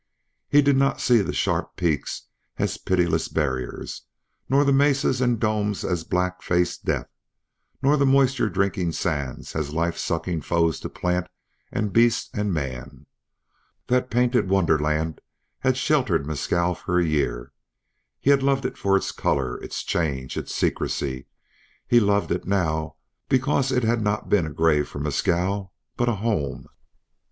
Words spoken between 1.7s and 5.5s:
peaks as pitiless barriers, nor the mesas and